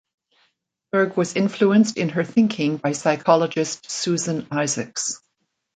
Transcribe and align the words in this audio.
Berg 0.91 1.15
was 1.15 1.35
influenced 1.35 1.95
in 1.95 2.09
her 2.09 2.23
thinking 2.23 2.77
by 2.77 2.91
psychologist 2.93 3.91
Susan 3.91 4.47
Isaacs. 4.49 5.21